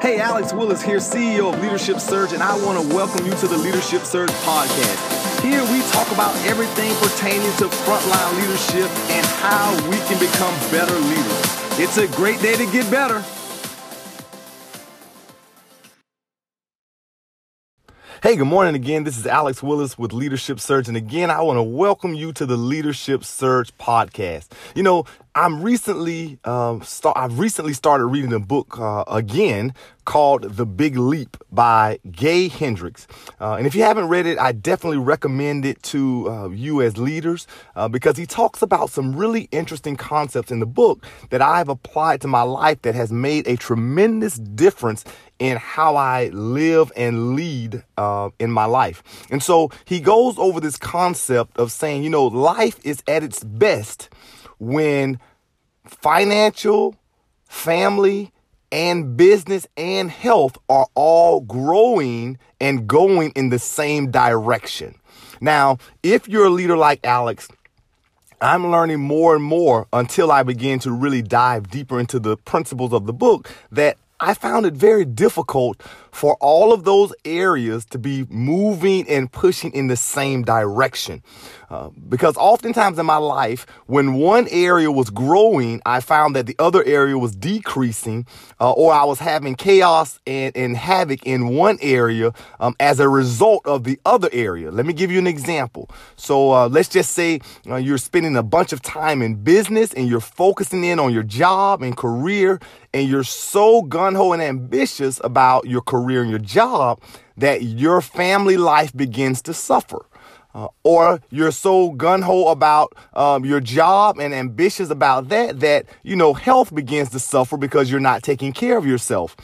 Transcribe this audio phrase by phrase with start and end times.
[0.00, 3.48] Hey, Alex Willis here, CEO of Leadership Surge, and I want to welcome you to
[3.48, 5.42] the Leadership Surge podcast.
[5.42, 10.94] Here we talk about everything pertaining to frontline leadership and how we can become better
[10.94, 11.80] leaders.
[11.80, 13.24] It's a great day to get better.
[18.20, 19.04] Hey, good morning again.
[19.04, 20.88] This is Alex Willis with Leadership Surge.
[20.88, 24.48] And again, I want to welcome you to the Leadership Surge podcast.
[24.74, 25.06] You know,
[25.38, 29.72] I'm recently, um, start, I've recently started reading a book uh, again
[30.04, 33.06] called The Big Leap by Gay Hendricks.
[33.40, 36.98] Uh, and if you haven't read it, I definitely recommend it to uh, you as
[36.98, 41.68] leaders uh, because he talks about some really interesting concepts in the book that I've
[41.68, 45.04] applied to my life that has made a tremendous difference
[45.38, 49.04] in how I live and lead uh, in my life.
[49.30, 53.44] And so he goes over this concept of saying, you know, life is at its
[53.44, 54.08] best
[54.58, 55.20] when
[55.88, 56.94] financial,
[57.46, 58.32] family,
[58.70, 64.94] and business and health are all growing and going in the same direction.
[65.40, 67.48] Now, if you're a leader like Alex,
[68.40, 72.92] I'm learning more and more until I begin to really dive deeper into the principles
[72.92, 75.80] of the book that I found it very difficult
[76.10, 81.22] for all of those areas to be moving and pushing in the same direction.
[81.70, 86.56] Uh, because oftentimes in my life, when one area was growing, I found that the
[86.58, 88.26] other area was decreasing,
[88.58, 93.08] uh, or I was having chaos and, and havoc in one area um, as a
[93.08, 94.70] result of the other area.
[94.70, 95.90] Let me give you an example.
[96.16, 100.08] So uh, let's just say uh, you're spending a bunch of time in business and
[100.08, 102.60] you're focusing in on your job and career,
[102.98, 107.00] and you're so gun ho and ambitious about your career and your job
[107.36, 110.04] that your family life begins to suffer.
[110.54, 115.86] Uh, or you're so gun ho about um, your job and ambitious about that that
[116.02, 119.36] you know health begins to suffer because you're not taking care of yourself.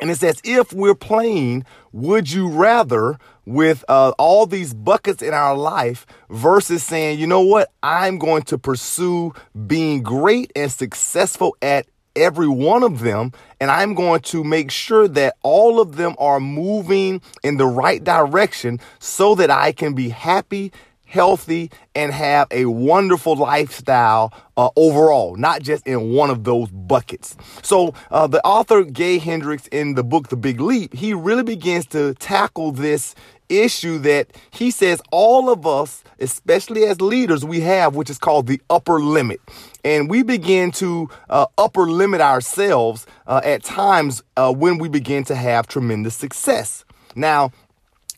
[0.00, 5.32] And it's as if we're playing would you rather with uh, all these buckets in
[5.32, 9.32] our life versus saying, you know what, I'm going to pursue
[9.66, 11.86] being great and successful at
[12.16, 16.40] every one of them, and I'm going to make sure that all of them are
[16.40, 20.72] moving in the right direction so that I can be happy,
[21.06, 27.36] healthy, and have a wonderful lifestyle uh, overall, not just in one of those buckets.
[27.62, 31.86] So, uh, the author Gay Hendricks in the book The Big Leap, he really begins
[31.86, 33.14] to tackle this
[33.48, 38.46] issue that he says all of us, especially as leaders, we have, which is called
[38.46, 39.40] the upper limit.
[39.84, 45.24] And we begin to uh, upper limit ourselves uh, at times uh, when we begin
[45.24, 46.84] to have tremendous success.
[47.14, 47.52] Now,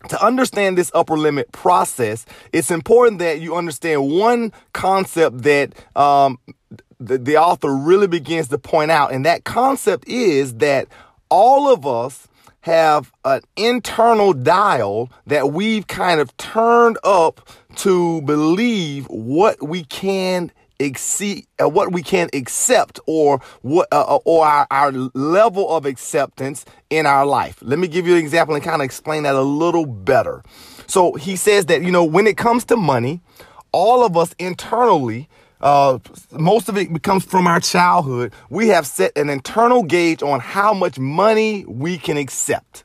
[0.08, 6.38] to understand this upper limit process, it's important that you understand one concept that um,
[7.00, 9.12] the, the author really begins to point out.
[9.12, 10.88] And that concept is that
[11.28, 12.28] all of us
[12.60, 20.50] have an internal dial that we've kind of turned up to believe what we can
[20.78, 25.84] exceed uh, what we can accept or what uh, uh, or our, our level of
[25.86, 29.34] acceptance in our life let me give you an example and kind of explain that
[29.34, 30.42] a little better
[30.86, 33.20] so he says that you know when it comes to money
[33.72, 35.28] all of us internally
[35.60, 35.98] uh,
[36.32, 38.32] most of it comes from our childhood.
[38.48, 42.84] We have set an internal gauge on how much money we can accept.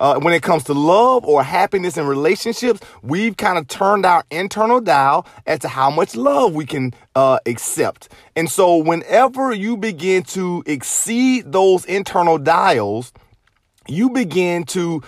[0.00, 4.24] Uh, when it comes to love or happiness in relationships, we've kind of turned our
[4.30, 8.08] internal dial as to how much love we can uh, accept.
[8.34, 13.12] And so, whenever you begin to exceed those internal dials,
[13.86, 15.02] you begin to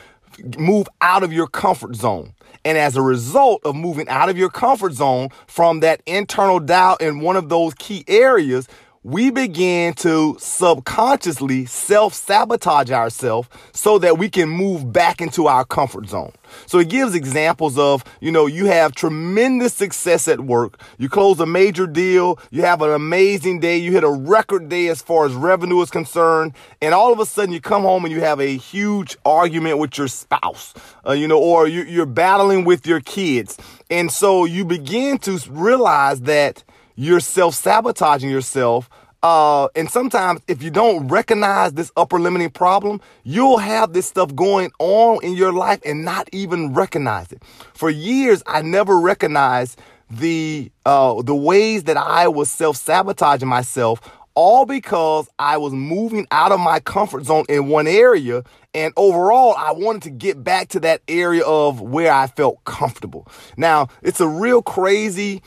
[0.58, 2.34] move out of your comfort zone.
[2.64, 6.96] And as a result of moving out of your comfort zone from that internal dial
[6.96, 8.68] in one of those key areas,
[9.04, 15.64] we begin to subconsciously self sabotage ourselves so that we can move back into our
[15.64, 16.32] comfort zone.
[16.66, 20.80] So it gives examples of, you know, you have tremendous success at work.
[20.98, 22.38] You close a major deal.
[22.50, 23.78] You have an amazing day.
[23.78, 26.52] You hit a record day as far as revenue is concerned.
[26.80, 29.98] And all of a sudden you come home and you have a huge argument with
[29.98, 30.74] your spouse,
[31.06, 33.58] uh, you know, or you, you're battling with your kids.
[33.90, 36.62] And so you begin to realize that
[36.94, 38.88] you're self sabotaging yourself.
[39.22, 44.34] Uh, and sometimes if you don't recognize this upper limiting problem, you'll have this stuff
[44.34, 47.42] going on in your life and not even recognize it.
[47.74, 49.80] For years, I never recognized
[50.10, 54.00] the, uh, the ways that I was self sabotaging myself
[54.34, 58.42] all because I was moving out of my comfort zone in one area.
[58.74, 63.28] And overall, I wanted to get back to that area of where I felt comfortable.
[63.56, 65.42] Now, it's a real crazy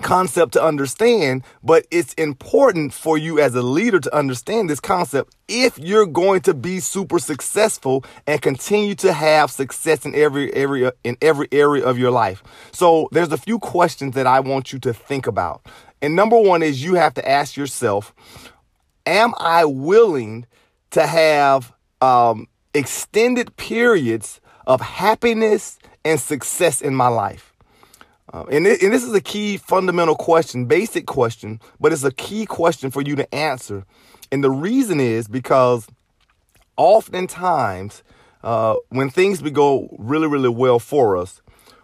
[0.00, 5.34] concept to understand, but it's important for you as a leader to understand this concept
[5.48, 10.92] if you're going to be super successful and continue to have success in every area
[11.04, 12.42] in every area of your life.
[12.72, 15.66] So there's a few questions that I want you to think about.
[16.02, 18.14] And number 1 is you have to ask yourself,
[19.06, 20.46] am I willing
[20.90, 27.49] to have um, extended periods of happiness and success in my life?
[28.32, 32.46] Uh, and, and this is a key fundamental question, basic question, but it's a key
[32.46, 33.84] question for you to answer.
[34.30, 35.88] And the reason is because
[36.76, 38.02] oftentimes
[38.42, 41.42] uh, when things go really, really well for us,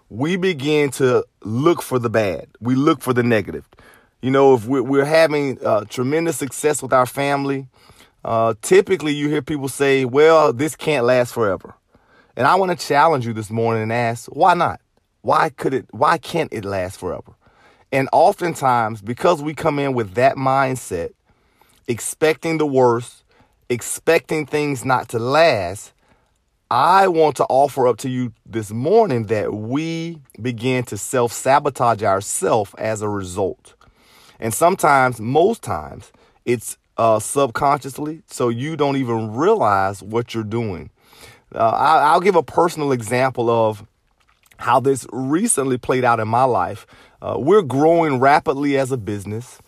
[0.09, 2.47] we begin to look for the bad.
[2.61, 3.69] We look for the negative.
[4.23, 7.67] You know, if we're, we're having uh, tremendous success with our family,
[8.25, 11.75] uh, typically you hear people say, well, this can't last forever.
[12.37, 14.81] And I want to challenge you this morning and ask, why not?
[15.27, 17.35] Why could it why can't it last forever?
[17.91, 21.15] And oftentimes, because we come in with that mindset,
[21.89, 23.25] expecting the worst,
[23.69, 25.93] expecting things not to last,
[26.71, 32.05] I want to offer up to you this morning that we begin to self sabotage
[32.05, 33.75] ourselves as a result.
[34.39, 36.13] And sometimes, most times,
[36.45, 40.91] it's uh, subconsciously, so you don't even realize what you're doing.
[41.53, 43.85] Uh, I, I'll give a personal example of
[44.59, 46.87] how this recently played out in my life.
[47.21, 49.61] Uh, we're growing rapidly as a business,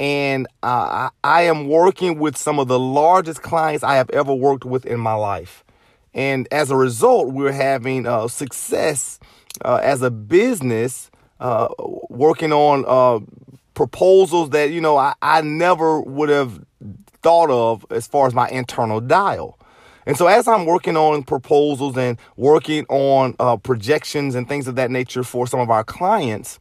[0.00, 4.64] and uh, I, am working with some of the largest clients I have ever worked
[4.64, 5.64] with in my life.
[6.14, 9.18] And as a result, we're having uh, success
[9.64, 11.68] uh, as a business, uh,
[12.08, 13.20] working on uh,
[13.74, 16.64] proposals that, you know, I, I never would have
[17.22, 19.57] thought of as far as my internal dial.
[20.08, 24.74] And so as I'm working on proposals and working on uh, projections and things of
[24.76, 26.58] that nature for some of our clients,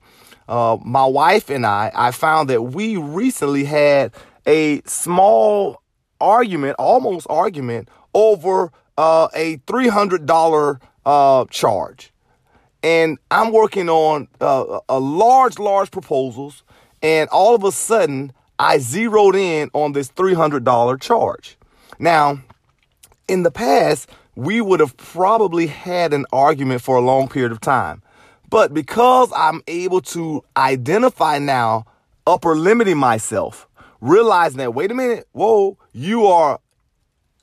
[0.50, 4.12] uh, my wife and I, I found that we recently had
[4.46, 5.82] a small
[6.20, 12.12] argument, almost argument, over uh, a $300 uh, charge.
[12.84, 16.64] And I'm working on uh, a large, large proposals.
[17.02, 21.58] And all of a sudden, I zeroed in on this $300 charge.
[21.98, 22.42] Now,
[23.28, 27.60] in the past, we would have probably had an argument for a long period of
[27.60, 28.02] time.
[28.50, 31.86] But because I'm able to identify now
[32.26, 33.68] upper limiting myself,
[34.00, 36.60] realizing that, wait a minute, whoa, you are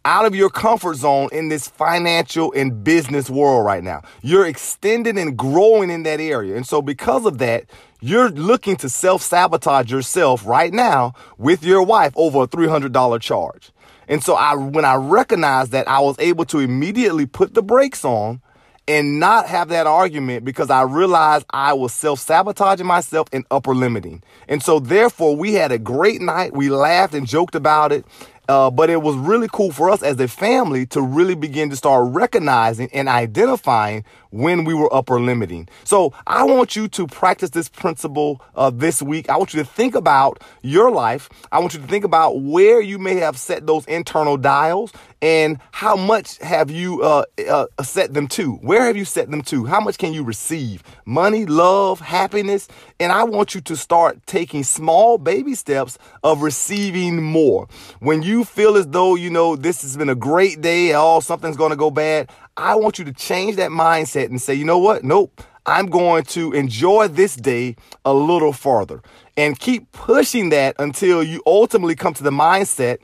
[0.04, 4.02] out of your comfort zone in this financial and business world right now.
[4.22, 6.56] You're extending and growing in that area.
[6.56, 7.64] And so because of that,
[8.00, 13.70] you're looking to self sabotage yourself right now with your wife over a $300 charge.
[14.08, 18.04] And so I, when I recognized that, I was able to immediately put the brakes
[18.04, 18.40] on
[18.86, 23.74] and not have that argument because I realized I was self sabotaging myself and upper
[23.74, 24.22] limiting.
[24.48, 26.52] And so therefore we had a great night.
[26.52, 28.04] We laughed and joked about it.
[28.48, 31.76] Uh, but it was really cool for us as a family to really begin to
[31.76, 35.68] start recognizing and identifying when we were upper limiting.
[35.84, 39.30] So I want you to practice this principle uh, this week.
[39.30, 41.30] I want you to think about your life.
[41.52, 44.92] I want you to think about where you may have set those internal dials
[45.24, 48.56] and how much have you uh, uh, set them to?
[48.56, 49.64] Where have you set them to?
[49.64, 50.82] How much can you receive?
[51.06, 52.68] Money, love, happiness.
[53.00, 57.68] And I want you to start taking small baby steps of receiving more.
[58.00, 61.56] When you feel as though, you know, this has been a great day, oh, something's
[61.56, 64.78] going to go bad, I want you to change that mindset and say, you know
[64.78, 65.04] what?
[65.04, 65.40] Nope.
[65.64, 69.00] I'm going to enjoy this day a little farther
[69.38, 72.98] and keep pushing that until you ultimately come to the mindset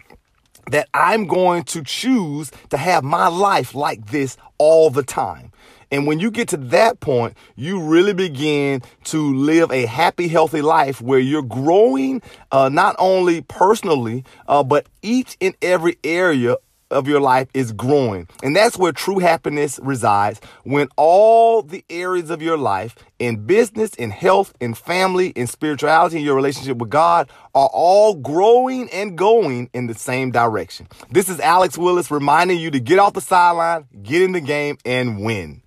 [0.70, 5.52] that I'm going to choose to have my life like this all the time.
[5.92, 10.62] And when you get to that point, you really begin to live a happy, healthy
[10.62, 12.22] life where you're growing
[12.52, 16.56] uh, not only personally, uh, but each and every area
[16.90, 18.28] of your life is growing.
[18.42, 23.94] And that's where true happiness resides when all the areas of your life in business,
[23.94, 29.16] in health, in family, in spirituality, in your relationship with God are all growing and
[29.16, 30.88] going in the same direction.
[31.10, 34.78] This is Alex Willis reminding you to get off the sideline, get in the game,
[34.84, 35.62] and win.